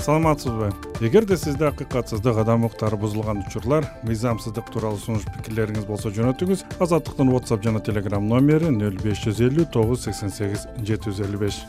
саламатсызбы? 0.00 0.70
Эгерде 1.00 1.36
сизде 1.36 1.68
акыйкатсыздык 1.68 2.40
адам 2.42 2.64
укуктары 2.64 2.96
бузулган 3.00 3.44
учурлар 3.46 3.86
мыйзамсыздык 4.08 4.72
тууралуу 4.72 4.98
сунуш 4.98 5.26
пикирлериңиз 5.36 5.86
болсо 5.88 6.12
жөнөтүңүз 6.16 6.64
азаттыктын 6.80 7.32
whatsapp 7.34 7.64
жана 7.64 7.84
telegram 7.84 8.26
номери 8.28 8.72
нөл 8.74 8.96
беш 9.04 9.24
жүз 9.26 9.44
элүү 9.50 9.68
тогуз 9.76 10.08
сексен 10.08 10.32
сегиз 10.34 10.66
жети 10.80 11.10
жүз 11.10 11.24
элүү 11.28 11.44
беш 11.46 11.64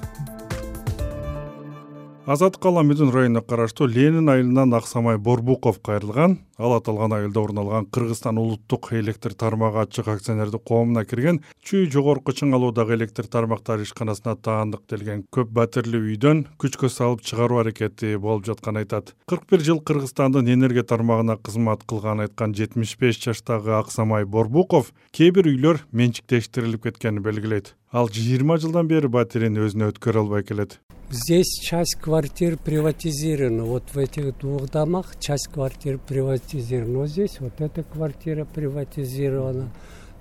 азаттык 2.28 2.66
ала 2.66 2.84
медун 2.84 3.10
районуна 3.10 3.42
караштуу 3.42 3.88
ленин 3.88 4.30
айылынан 4.30 4.74
аксамай 4.78 5.18
борбуков 5.18 5.80
кайрылган 5.82 6.38
ал 6.60 6.76
аталган 6.76 7.14
айылда 7.14 7.42
орун 7.42 7.58
алган 7.58 7.86
кыргызстан 7.86 8.38
улуттук 8.38 8.92
электр 8.94 9.34
тармагы 9.34 9.82
ачык 9.82 10.08
акционердик 10.08 10.62
коомуна 10.64 11.04
кирген 11.04 11.42
чүй 11.66 11.90
жогорку 11.90 12.32
чыңалуудагы 12.32 12.94
электр 12.94 13.26
тармактары 13.26 13.88
ишканасына 13.88 14.36
таандык 14.38 14.86
делген 14.90 15.26
көп 15.34 15.50
батирлүү 15.50 16.12
үйдөн 16.12 16.46
күчкө 16.62 16.92
салып 16.94 17.26
чыгаруу 17.26 17.64
аракети 17.64 18.14
болуп 18.18 18.46
жатканын 18.46 18.84
айтат. 18.84 19.16
Кырк 19.26 19.50
бир 19.50 19.66
жыл 19.66 19.82
кыргызстандын 19.82 20.54
энергия 20.54 20.84
тармагына 20.84 21.40
кызмат 21.42 21.88
кылганын 21.90 22.28
айткан 22.28 22.54
жетимиш 22.54 22.98
беш 23.02 23.18
жаштагы 23.18 23.74
аксамай 23.80 24.26
борбуков 24.26 24.94
кээ 25.12 25.32
бир 25.32 25.50
үйлөр 25.50 25.86
менчиктештирилип 25.92 26.86
кеткенин 26.86 27.26
белгилейт. 27.26 27.76
Ал 27.92 28.14
жыйырма 28.14 28.62
жылдан 28.62 28.88
бери 28.88 29.10
батирин 29.10 29.58
өзүнө 29.58 29.90
өткөрө 29.92 30.22
албай 30.22 30.46
келет 30.46 30.80
здесь 31.12 31.60
часть 31.60 31.96
квартир 31.96 32.58
приватизирована. 32.58 33.64
Вот 33.64 33.84
в 33.94 33.98
этих 33.98 34.38
двух 34.40 34.70
домах 34.70 35.20
часть 35.20 35.48
квартир 35.48 36.00
приватизирована. 36.00 37.00
Вот 37.00 37.10
здесь 37.10 37.40
вот 37.40 37.60
эта 37.60 37.84
квартира 37.84 38.46
приватизирована. 38.46 39.72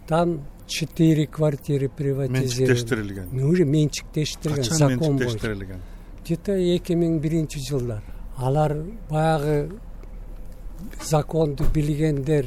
Там 0.06 0.44
четыре 0.66 1.26
квартиры 1.26 1.88
приватизированы. 1.88 2.74
менчиктештирилген 2.74 3.44
уже 3.44 3.64
менчиктештирилген 3.64 4.64
качан 4.64 4.98
менчиктештирилген 4.98 5.80
где 6.24 6.36
то 6.36 6.52
эки 6.52 6.92
миң 6.92 7.18
биринчи 7.20 7.58
жылдар. 7.58 8.02
Алар 8.36 8.76
баягы 9.08 9.70
законду 11.02 11.64
билгендер 11.74 12.46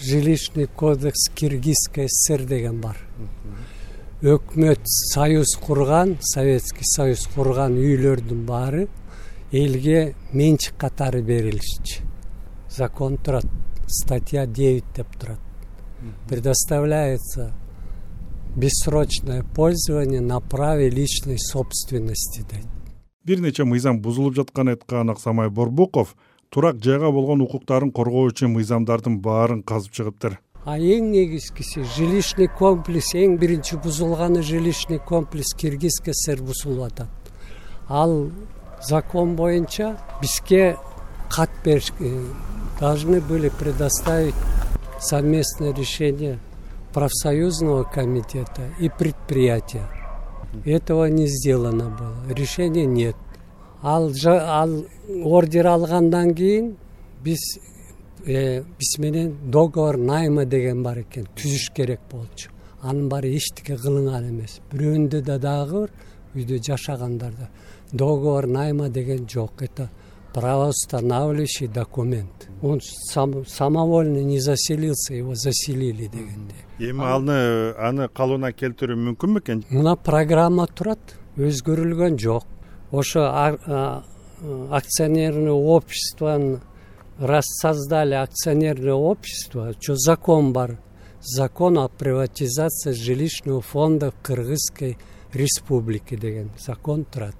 жилищный 0.00 0.66
кодекс 0.66 1.28
киргизской 1.34 2.08
сср 2.08 2.44
деген 2.44 2.80
бар 2.80 2.96
өкмөт 4.22 4.80
союз 4.84 5.54
курган 5.62 6.16
советский 6.20 6.84
союз 6.84 7.26
курган 7.34 7.76
үйлөрдүн 7.78 8.40
баары 8.46 8.88
элге 9.52 10.16
менчик 10.32 10.74
катары 10.76 11.22
берилишчү 11.22 12.02
закон 12.68 13.16
турат 13.16 13.46
статья 13.86 14.44
девять 14.46 14.84
деп 14.96 15.06
турат. 15.16 15.38
Предоставляется 16.28 17.52
бессрочное 18.56 19.44
пользование 19.54 20.20
на 20.20 20.40
праве 20.40 20.90
личной 20.90 21.38
собственности 21.38 22.44
дейт 22.50 22.66
бир 23.22 23.40
нече 23.40 23.64
мыйзам 23.64 24.00
бузулуп 24.00 24.34
жатканын 24.34 24.74
айткан 24.74 25.10
аксамай 25.10 25.48
борбуков 25.48 26.16
турак 26.48 26.82
жайга 26.82 27.12
болгон 27.12 27.42
укуктарын 27.44 27.92
коргоо 27.92 28.26
үчүн 28.32 28.50
мыйзамдардын 28.50 29.20
баарын 29.20 29.62
казып 29.62 29.92
чыгыптыр 29.92 30.40
а 30.68 30.76
эң 30.76 31.06
негизгиси 31.14 31.80
жилищный 31.96 32.48
комплекс 32.58 33.14
эң 33.16 33.38
биринчи 33.40 33.78
бузулганы 33.80 34.42
жилищный 34.42 34.98
комплекс 34.98 35.54
киргизской 35.56 36.12
сср 36.12 36.42
бузулуп 36.42 36.90
атат 36.90 37.30
ал 37.88 38.30
закон 38.82 39.34
боюнча 39.36 39.96
бизге 40.20 40.76
кат 41.30 41.48
бериш 41.64 41.92
э, 42.00 42.24
должны 42.80 43.22
были 43.22 43.48
предоставить 43.48 44.34
совместное 45.00 45.72
решение 45.72 46.38
профсоюзного 46.92 47.84
комитета 47.84 48.62
и 48.78 48.90
предприятия. 48.90 49.88
Этого 50.64 51.06
не 51.06 51.28
сделано 51.28 51.88
было 51.88 52.34
решения 52.34 52.84
нет. 52.84 53.16
Ал 53.82 54.12
ал 54.26 54.84
ордер 55.24 55.66
алгандан 55.66 56.34
кийин 56.34 56.76
биз 57.22 57.58
биз 58.26 58.98
менен 58.98 59.36
договор 59.50 59.96
найма 59.96 60.44
деген 60.44 60.82
бар 60.82 61.02
экен 61.04 61.26
түзүш 61.36 61.72
керек 61.74 62.00
болчу. 62.10 62.50
Анын 62.82 63.08
баары 63.08 63.34
эчтеке 63.36 63.76
кылынган 63.76 64.28
эмес. 64.30 64.60
Бирөөндө 64.72 65.22
да 65.22 65.38
дагы 65.38 65.88
үйдө 66.34 66.62
жашагандарда 66.62 67.48
договор 67.92 68.46
найма 68.46 68.88
деген 68.88 69.28
жок. 69.28 69.62
Это 69.62 69.90
правоустанавливающий 70.34 71.68
документ. 71.68 72.48
Он 72.62 72.80
самовольно 72.80 74.22
не 74.22 74.40
заселился 74.40 75.14
его 75.14 75.34
заселили 75.34 76.06
дегендей 76.06 76.68
эми 76.78 77.02
аны 77.02 77.74
аны 77.74 78.06
калыбына 78.14 78.52
келтирүү 78.54 78.96
мүмкүн 79.02 79.34
бекен 79.38 79.62
мына 79.70 79.96
программа 79.96 80.66
турат 80.66 81.16
өзгөрүлгөн 81.36 82.18
жок. 82.18 82.46
Ошо 82.90 83.26
акционерный 84.70 85.50
обществонун 85.50 86.60
раз 87.18 87.44
создали 87.46 88.14
акционерное 88.14 88.94
общество 88.94 89.74
что 89.80 89.96
закон 89.96 90.52
бар? 90.52 90.78
Закон 91.20 91.78
о 91.78 91.88
приватизации 91.88 92.92
жилищного 92.92 93.60
фонда 93.60 94.12
кыргызской 94.22 94.98
республики 95.32 96.16
деген 96.16 96.50
закон 96.58 97.04
турат. 97.04 97.34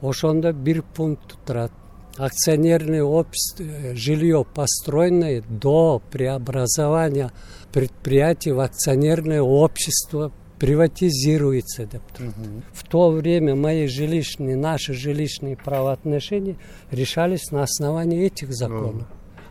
Ошондо 0.00 0.52
бир 0.52 0.82
пункт 0.82 1.36
турат. 1.44 1.72
Акционерное 2.16 3.02
общество 3.02 3.62
э, 3.62 3.94
жилье 3.94 4.46
построенное 4.54 5.42
до 5.42 6.00
преобразования 6.10 7.30
предприятий 7.72 8.52
в 8.52 8.60
акционерное 8.60 9.42
общество 9.42 10.32
приватизируется 10.58 11.86
деп 11.86 12.02
турат 12.16 12.34
в 12.72 12.86
то 12.88 13.10
время 13.10 13.54
мои 13.54 13.86
жилищные 13.86 14.56
наши 14.56 14.94
жилищные 14.94 15.56
правоотношения 15.56 16.56
решались 16.90 17.50
на 17.50 17.62
основании 17.62 18.24
этих 18.24 18.52
законов 18.54 19.06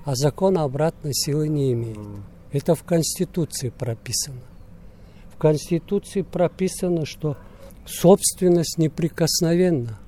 а 0.05 0.15
закон 0.15 0.57
обратной 0.59 1.13
силы 1.13 1.49
не 1.49 1.73
имеет. 1.73 1.97
Это 2.51 2.75
в 2.75 2.83
конституции 2.83 3.69
прописано. 3.69 4.41
В 5.33 5.37
конституции 5.37 6.21
прописано 6.21 7.05
что 7.05 7.37
собственность 7.85 8.77
неприкосновенна. 8.77 9.99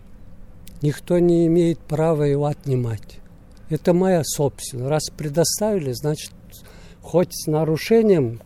Никто 0.81 1.17
не 1.17 1.47
имеет 1.47 1.79
права 1.79 2.23
его 2.23 2.45
отнимать. 2.45 3.19
Это 3.69 3.93
моя 3.93 4.23
собственность. 4.23 4.89
Раз 4.89 5.03
предоставили 5.09 5.91
значит 5.93 6.31
хоть 7.01 7.33
с 7.33 7.47
нарушением 7.47 8.39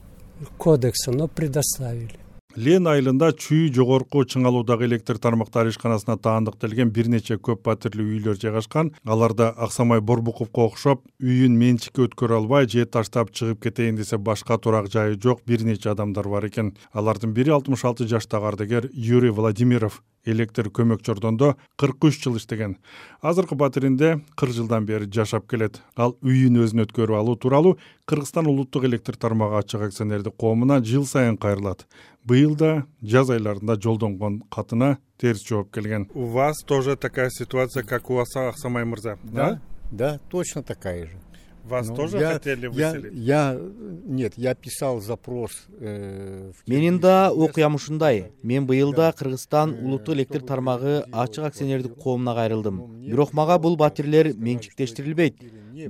кодекса 0.57 1.11
но 1.11 1.28
предоставили 1.28 2.21
лен 2.56 2.88
айылында 2.88 3.31
чүй 3.38 3.69
жогорку 3.73 4.23
чыңалуудагы 4.28 4.88
электр 4.88 5.17
тармактары 5.22 5.72
ишканасына 5.72 6.17
таандык 6.17 6.57
делген 6.62 6.91
бир 6.91 7.07
нече 7.12 7.38
көп 7.38 7.63
батирлүү 7.66 8.17
үйлөр 8.17 8.39
жайгашкан. 8.41 8.91
Аларда 9.06 9.50
аксамай 9.56 10.01
борбуковго 10.01 10.67
окшоп 10.67 11.06
үйүн 11.22 11.57
менчикке 11.57 12.07
өткөрө 12.07 12.41
албай 12.41 12.67
же 12.67 12.85
таштап 12.85 13.31
чыгып 13.31 13.63
кетейин 13.63 13.95
десе 13.95 14.17
башка 14.17 14.57
турак 14.57 14.91
жайы 14.91 15.19
жок 15.22 15.41
бир 15.45 15.63
нече 15.63 15.91
адамдар 15.91 16.28
бар 16.28 16.47
экен. 16.47 16.75
Алардын 16.94 17.34
бири 17.34 17.51
алтымыш 17.51 17.85
алты 17.85 18.07
жаштагы 18.07 18.47
ардагер 18.51 18.90
юрий 18.94 19.31
владимиров 19.31 20.03
электр 20.26 20.70
көмөкчү 20.70 21.16
ордондо 21.16 21.56
кырк 21.78 22.06
үч 22.06 22.22
жыл 22.24 22.38
иштеген. 22.38 22.78
Азыркы 23.22 23.56
батиринде 23.56 24.22
кырк 24.36 24.54
жылдан 24.54 24.86
бери 24.86 25.09
жашап 25.12 25.48
келет. 25.50 25.82
Ал 25.96 26.18
үйүн 26.22 26.62
өзүнө 26.66 26.86
өткөрүп 26.88 27.18
алуу 27.18 27.36
тууралуу 27.36 27.78
кыргызстан 28.06 28.48
улуттук 28.48 28.86
электр 28.86 29.18
тармагы 29.18 29.59
ачык 29.59 29.88
акционердик 29.90 30.36
коомуна 30.38 30.82
жыл 30.84 31.06
сайын 31.06 31.38
кайрылат. 31.38 31.88
Быйыл 32.24 32.56
да 32.56 32.86
жаз 33.02 33.30
айларында 33.30 33.80
жолдонгон 33.82 34.42
катына 34.50 34.98
терс 35.18 35.46
жооп 35.48 35.74
келген. 35.74 36.09
У 36.14 36.26
вас 36.26 36.64
тоже 36.66 36.96
такая 36.96 37.30
ситуация 37.30 37.84
как 37.84 38.09
у 38.09 38.16
вас 38.16 38.36
аксамай 38.36 38.86
мырза 38.86 39.18
да 39.24 39.62
да 39.92 40.20
точно 40.30 40.64
такая 40.64 41.06
же 41.06 41.18
вас 41.63 41.88
ну, 41.88 41.95
тоже 41.95 42.19
хотели 42.19 42.67
выселить? 42.67 43.13
я 43.13 43.57
нет 44.05 44.33
я 44.38 44.55
писал 44.55 44.99
запрос 45.01 45.67
э, 45.79 46.51
менин 46.67 46.99
да 46.99 47.31
окуям 47.31 47.75
ушундай. 47.75 48.31
Мен 48.44 48.66
быйыл 48.66 48.94
да 48.94 49.11
кыргызстан 49.11 49.77
улуттук 49.83 50.16
электр 50.16 50.41
тармагы 50.41 51.03
ачык 51.11 51.45
акционердик 51.45 51.96
коомуна 51.96 52.34
кайрылдым. 52.35 53.02
Бирок 53.02 53.34
мага 53.34 53.58
бул 53.59 53.75
батирлер 53.75 54.34
менчиктештирилбейт 54.35 55.35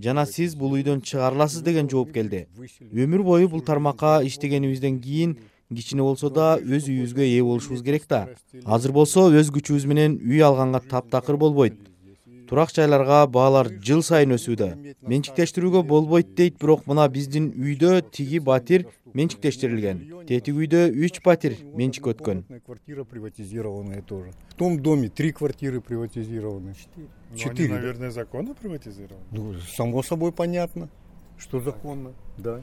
жана 0.04 0.26
сиз 0.26 0.56
бул 0.56 0.74
үйдөн 0.74 1.02
чыгара 1.02 1.36
аласыз 1.36 1.62
деген 1.62 1.90
жооп 1.90 2.14
келди. 2.14 2.48
өмүр 2.92 3.24
бою 3.24 3.50
бул 3.50 3.62
тармакка 3.62 4.22
иштегенибизден 4.24 5.00
кийин 5.02 5.38
кичине 5.76 6.02
болсо 6.04 6.30
да 6.30 6.58
өз 6.60 6.88
үйүбүзгө 6.90 7.24
ээ 7.24 7.44
болушубуз 7.44 7.84
керек 7.84 8.08
да. 8.10 8.28
азыр 8.66 8.92
болсо 8.92 9.30
өз 9.32 9.52
күчүбүз 9.56 9.88
менен 9.88 10.20
үй 10.20 10.42
алганга 10.44 10.82
таптакыр 10.84 11.38
болбойт 11.38 11.78
турак 12.52 12.70
жайларга 12.76 13.24
баалар 13.32 13.70
жыл 13.80 14.02
сайын 14.04 14.36
өсүүдө. 14.36 14.66
Менчиктештирүүгө 15.08 15.86
болбойт 15.88 16.34
дейт 16.36 16.58
бирок 16.60 16.84
мына 16.84 17.06
биздин 17.08 17.46
үйдө 17.56 18.02
тиги 18.12 18.42
батир 18.44 18.84
менчиктештирилген. 19.16 20.02
Тетиги 20.28 20.66
үйдө 20.66 20.82
үч 20.92 21.22
батир 21.24 21.56
менчикке 21.80 22.12
өткөн. 22.12 22.44
Квартира 22.66 23.06
приватизированная 23.06 24.02
тоже. 24.02 24.34
В 24.50 24.56
том 24.56 24.82
доме 24.82 25.08
три 25.08 25.32
квартиры 25.32 25.80
приватизированы 25.80 26.76
четыре. 27.38 27.74
Наверное 27.74 28.12
законно 28.12 28.54
приватизированы. 28.54 29.24
Ну 29.32 29.54
само 29.78 30.04
собой 30.04 30.34
понятно 30.34 30.90
что 31.38 31.62
законно. 31.62 32.12
Да 32.38 32.62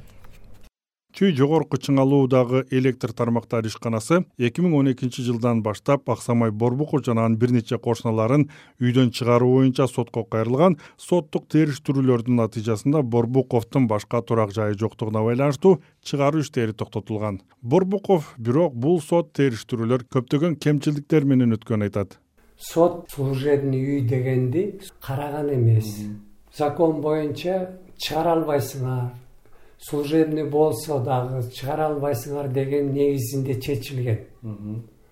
чүй 1.19 1.33
жогорку 1.35 1.81
чыңалуудагы 1.83 2.61
электр 2.79 3.11
тармактары 3.11 3.67
ишканасы 3.73 4.21
эки 4.39 4.63
миң 4.63 4.77
он 4.79 4.91
экинчи 4.93 5.25
жылдан 5.27 5.65
баштап 5.67 6.07
аксамай 6.15 6.53
борбуков 6.55 7.03
жана 7.09 7.25
анын 7.27 7.35
бир 7.43 7.51
нече 7.57 7.75
кошуналарын 7.83 8.45
үйдөн 8.79 9.11
чыгаруу 9.11 9.57
боюнча 9.57 9.89
сотко 9.91 10.23
кайрылган 10.23 10.79
соттук 11.09 11.49
териштирүүлөрдүн 11.51 12.39
натыйжасында 12.39 13.03
борбуковдун 13.03 13.91
башка 13.91 14.23
турак 14.23 14.55
жайы 14.55 14.79
жоктугуна 14.79 15.25
байланыштуу 15.27 15.81
чыгаруу 16.07 16.47
иштери 16.47 16.73
токтотулган. 16.73 17.43
Борбуков 17.63 18.35
бирок 18.39 18.79
бул 18.79 19.03
сот 19.03 19.33
териштирүүлөр 19.35 20.07
көптөгөн 20.15 20.55
кемчилдиктер 20.63 21.27
менен 21.27 21.59
өткөнүн 21.59 21.89
айтат. 21.91 22.21
Сот 22.59 23.11
служебный 23.11 23.83
үй 23.83 24.01
дегенди 24.07 24.79
караган 25.03 25.51
эмес. 25.51 25.97
Закон 26.55 27.01
боюнча 27.03 27.81
чыгара 27.99 28.39
албайсыңар 28.39 29.17
служебный 29.81 30.45
болсо 30.45 30.99
дагы 30.99 31.43
чыгара 31.53 31.89
албайсыңар 31.93 32.49
деген 32.53 32.93
негизинде 32.93 33.61
чечилген. 33.61 34.21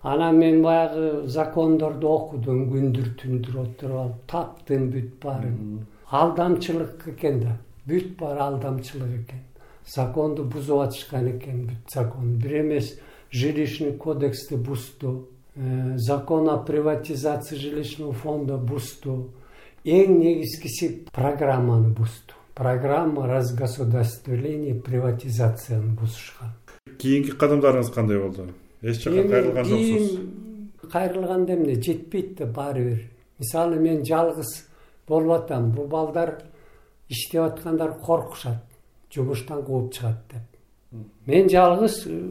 Анан 0.01 0.37
мен 0.37 0.61
баягы 0.61 1.27
закондорду 1.27 2.07
окудум 2.07 2.67
күндүр 2.71 3.13
түндүр 3.21 3.59
отуруп 3.63 3.97
алып 4.01 4.21
таптым 4.31 4.89
бүт 4.91 5.09
баарын. 5.23 5.85
Алдамчылык 6.11 7.07
экен 7.13 7.41
да 7.41 7.57
бүт 7.87 8.15
баары 8.19 8.43
алдамчылык 8.45 9.23
экен. 9.23 9.43
Законду 9.87 10.43
бузуп 10.43 10.85
атышкан 10.85 11.31
экен 11.37 11.65
бүт 11.67 11.91
закон. 11.93 12.37
Бир 12.37 12.61
эмес 12.61 12.93
жилищный 13.31 13.93
кодексти 13.93 14.55
бузду 14.55 15.29
э, 15.55 15.97
закон 15.97 16.49
о 16.49 16.57
приватизации 16.57 17.55
жилищного 17.55 18.13
фонда 18.13 18.57
бузду. 18.57 19.31
Эң 19.83 20.19
негизгиси 20.19 21.07
программаны 21.11 21.89
бузду 21.89 22.36
программа 22.57 23.27
разгосударствления 23.27 24.73
приватизацияны 24.73 25.93
бузушкан 25.93 26.49
кийинки 26.97 27.35
кадамдарыңыз 27.37 27.91
кандай 27.93 28.17
болду? 28.17 28.47
Эч 28.81 29.03
жака 29.03 29.27
кайрылган 29.29 29.65
жоксуз? 29.65 30.19
кайрылганда 30.91 31.53
эмне? 31.53 31.75
Жетпейт 31.75 32.37
да 32.37 32.45
баары 32.45 32.83
бир 32.83 33.03
мисалы 33.39 33.75
мен 33.77 34.03
жалгыз 34.05 34.65
болуп 35.07 35.43
атам 35.43 35.71
бул 35.71 35.85
балдар 35.85 36.41
иштеп 37.09 37.43
аткандар 37.43 37.93
коркушат 37.99 38.63
жумуштан 39.13 39.63
кууп 39.63 39.93
чыгат 39.93 40.17
деп. 40.31 41.03
Мен 41.27 41.49
жалгыз 41.49 42.07
э, 42.07 42.21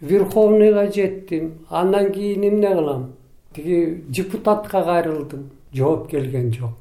верховныйга 0.00 0.90
жеттим 0.90 1.66
андан 1.68 2.12
кийин 2.12 2.48
эмне 2.48 2.74
кылам? 2.74 3.12
Тиги 3.52 4.04
депутатка 4.08 4.82
кайрылдым 4.82 5.50
жооп 5.72 6.08
келген 6.10 6.52
жок. 6.52 6.78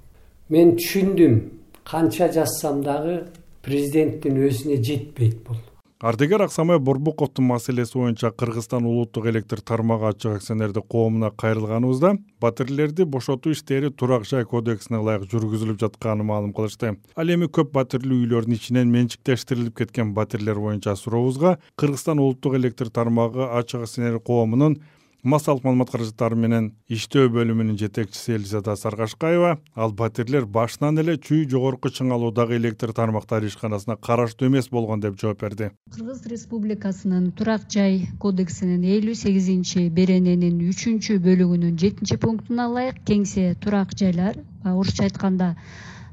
Мен 0.50 0.77
түшүндүм 0.77 1.42
канча 1.83 2.31
жазсам 2.31 2.81
дагы 2.83 3.19
президенттин 3.63 4.41
өзүнө 4.47 4.81
жетпейт 4.83 5.44
бул. 5.47 5.62
Ардегер 6.03 6.41
аксамай 6.44 6.80
борбуковдун 6.83 7.45
маселеси 7.47 7.95
боюнча 7.95 8.31
кыргызстан 8.31 8.83
улуттук 8.83 9.30
электр 9.31 9.62
тармагы 9.62 10.09
ачык 10.09 10.33
акционердик 10.35 10.83
коомуна 10.91 11.30
кайрылганыбызда 11.31 12.18
батирлерди 12.44 13.06
бошотуу 13.06 13.53
иштери 13.53 13.89
турак 13.89 14.25
жай 14.27 14.44
кодексине 14.44 15.00
ылайык 15.00 15.30
жүргүзүлүп 15.31 15.80
жатканын 15.80 16.27
маалым 16.27 16.51
кылышты. 16.51 16.97
Ал 17.15 17.31
эми 17.31 17.47
көп 17.47 17.71
батирлүү 17.77 18.25
үйлөрдүн 18.25 18.57
ичинен 18.57 18.91
менчиктештирилип 18.91 19.77
кеткен 19.80 20.12
батирлер 20.18 20.59
боюнча 20.59 20.97
сурообузга 21.00 21.56
кыргызстан 21.80 22.19
улуттук 22.19 22.59
электр 22.59 22.91
тармагы 22.91 23.47
ачык 23.47 23.88
акционердик 23.88 24.27
коомунун 24.27 24.81
массалык 25.23 25.63
маалымат 25.63 25.87
каражаттары 25.87 26.35
менен 26.35 26.65
иштөө 26.91 27.29
бөлүмүнүн 27.31 27.77
жетекчиси 27.79 28.33
элизада 28.35 28.73
саргашкаева 28.75 29.53
ал 29.73 29.93
батирлер 29.95 30.43
башынан 30.57 30.99
эле 30.99 31.15
чүй 31.15 31.45
жогорку 31.47 31.87
чыңалуудагы 31.95 32.57
электр 32.57 32.91
тармактары 32.91 33.47
ишканасына 33.47 33.95
караштуу 33.95 34.49
эмес 34.49 34.67
болгон 34.67 34.99
деп 34.99 35.15
жооп 35.21 35.39
берди. 35.45 35.69
Кыргыз 35.95 36.25
республикасынын 36.27 37.29
турак 37.39 37.69
жай 37.71 38.09
кодексинин 38.19 38.83
элүү 38.83 39.15
сегизинчи 39.15 39.87
берененин 39.87 40.59
үчүнчү 40.67 41.15
бөлүгүнүн 41.23 41.77
жетинчи 41.79 42.17
пунктуна 42.19 42.67
ылайык 42.67 42.99
кеңсе 43.07 43.53
турак 43.63 43.95
жайлар 43.95 44.41
орусча 44.65 45.05
айтканда 45.07 45.55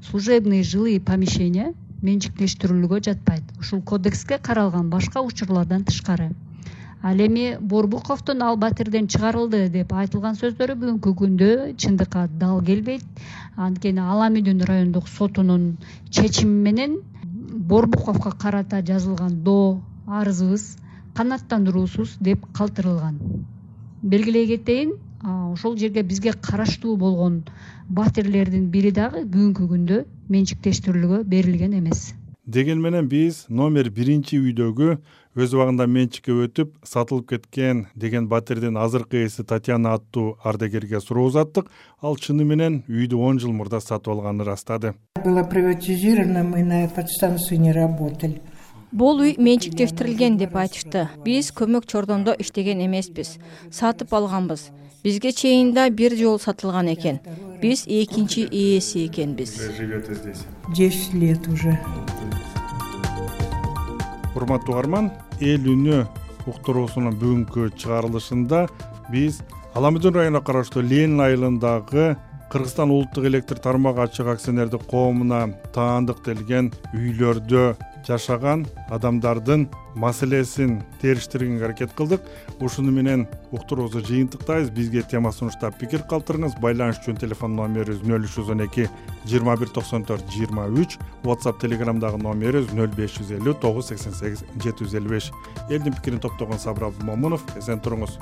служебные 0.07 0.63
жилые 0.63 1.01
помещения 1.01 1.75
менчиктештирүүлгө 2.03 3.03
жатпайт. 3.11 3.43
Ушул 3.59 3.83
кодекске 3.83 4.39
каралган 4.39 4.89
башка 4.89 5.21
учурлардан 5.21 5.83
тышкары 5.85 6.31
ал 7.03 7.19
эми 7.19 7.57
борбуковдун 7.61 8.43
ал 8.43 8.57
батирден 8.57 9.07
чыгарылды 9.09 9.69
деп 9.73 9.93
айтылган 9.93 10.37
сөздөрү 10.37 10.75
бүгүнкү 10.81 11.13
күндө 11.21 11.51
чындыкка 11.81 12.27
дал 12.43 12.61
келбейт. 12.65 13.05
Анткени 13.57 14.01
ала 14.05 14.29
мүдүн 14.35 14.61
райондук 14.69 15.09
сотунун 15.09 15.79
чечими 16.11 16.63
менен 16.69 16.99
борбуковго 17.73 18.33
карата 18.43 18.83
жазылган 18.83 19.43
доо 19.43 19.81
арызыбыз 20.07 20.77
канааттандыруусуз 21.15 22.19
деп 22.21 22.45
калтырылган. 22.53 23.19
Белгилей 24.03 24.47
кетейин 24.47 24.93
ошол 25.53 25.77
жерге 25.77 26.03
бизге 26.03 26.33
караштуу 26.33 26.97
болгон 26.97 27.43
батирлердин 27.89 28.71
бири 28.71 28.93
дагы 28.93 29.25
бүгүнкү 29.25 29.69
күндө 29.73 30.05
менчиктештирүүгө 30.29 31.25
берилген 31.25 31.79
эмес 31.81 32.15
деген 32.51 32.81
менен 32.83 33.07
биз 33.09 33.45
номер 33.49 33.91
биринчи 33.95 34.39
үйдөгү 34.43 34.97
өз 35.39 35.53
убагында 35.55 35.87
менчикке 35.87 36.35
өтүп 36.47 36.73
сатылып 36.83 37.29
кеткен 37.31 37.85
деген 37.95 38.27
батирдин 38.29 38.77
азыркы 38.77 39.23
ээси 39.23 39.45
татьяна 39.47 39.93
аттуу 39.95 40.35
ардегерге 40.43 41.01
суроо 41.01 41.29
узаттык 41.31 41.71
ал 42.03 42.17
чыны 42.17 42.43
менен 42.45 42.83
үйдү 42.89 43.21
он 43.29 43.39
жыл 43.39 43.53
мурда 43.55 43.79
сатып 43.81 44.17
алганын 44.17 44.43
ырастады. 44.43 44.95
Было 45.25 45.45
приватизировано 45.45 46.43
мы 46.43 46.65
на 46.65 46.89
подстанции 46.89 47.57
не 47.57 47.71
работали. 47.73 48.43
Бул 48.91 49.21
үй 49.23 49.37
менчиктештирилген 49.39 50.37
деп 50.37 50.57
айтышты. 50.57 51.07
Биз 51.23 51.53
көмөк 51.55 51.87
чордондо 51.87 52.35
иштеген 52.35 52.83
эмеспиз. 52.83 53.39
Сатып 53.71 54.13
алганбыз. 54.13 54.73
Бизге 55.05 55.31
чейин 55.33 55.73
да 55.73 55.89
бир 55.91 56.17
жолу 56.19 56.41
сатылган 56.41 56.91
экен. 56.93 57.21
Биз 57.63 57.87
экинчи 57.87 58.49
ээси 58.51 59.07
экенбиз. 59.07 59.55
Живете 59.79 60.15
здесь 60.15 60.43
десять 60.75 61.15
лет 61.15 61.47
уже 61.47 61.79
урматтуу 64.37 64.75
угарман 64.75 65.11
эл 65.41 65.67
үнү 65.75 66.01
уктуруусунун 66.51 67.17
бүгүнкү 67.21 67.71
чыгарылышында 67.81 68.65
биз 69.13 69.41
ала 69.75 69.91
мүдүн 69.95 70.17
районуна 70.19 70.43
караштуу 70.45 70.83
ленин 70.83 71.21
айылындагы 71.25 72.15
кыргызстан 72.51 72.91
улуттук 72.91 73.27
электр 73.31 73.59
тармагы 73.63 74.03
ачык 74.07 74.27
акционердик 74.33 74.87
коомуна 74.91 75.45
таандыктелген 75.75 76.73
үйлөрдө 76.95 77.65
жашаган 78.07 78.67
адамдардын 78.91 79.69
маселесин 79.95 80.83
териштиргенге 81.03 81.65
аракет 81.65 81.93
кылдык. 81.93 82.23
Ушуну 82.61 82.91
менен 82.91 83.27
уктуруубузду 83.51 84.01
жыйынтыктайбыз. 84.07 84.71
Бизге 84.71 85.03
тема 85.03 85.33
сунуштап 85.33 85.79
пикир 85.79 86.03
калтырыңыз. 86.11 86.59
Байланыш 86.61 87.01
үчүн 87.03 87.21
телефон 87.21 87.57
номерибиз 87.57 88.03
нөл 88.03 88.25
үч 88.25 88.37
жүз 88.39 88.53
он 88.55 88.65
эки 88.67 88.89
жыйырма 89.27 89.57
бир 89.61 89.69
токсон 89.69 90.05
төрт 90.05 90.27
жыйырма 90.31 90.69
үч. 90.69 90.99
Whatsapp 91.25 91.61
телеграмдагы 91.61 92.23
номерибиз 92.23 92.73
нөл 92.73 92.91
беш 92.97 93.19
жүз 93.19 93.35
элүү 93.41 93.59
тогуз 93.61 93.91
сексен 93.91 94.15
сегиз 94.15 94.45
жети 94.57 94.85
жүз 94.85 94.97
элүү 95.01 95.17
беш. 95.17 95.33
Элдин 95.69 95.95
пикирин 95.95 96.21
топтогон 96.21 96.59
сабыр 96.59 96.91
абдымомунов 96.91 97.45
эсен 97.59 97.81
туруңуз 97.81 98.19